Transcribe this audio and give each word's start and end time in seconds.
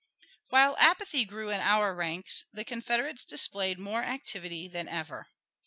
While 0.49 0.75
apathy 0.79 1.25
grew 1.25 1.51
in 1.51 1.59
our 1.59 1.93
ranks, 1.93 2.45
the 2.51 2.63
Confederates 2.65 3.23
displayed 3.23 3.77
more 3.77 4.01
activity 4.01 4.67
than 4.67 4.87
ever. 4.87 5.27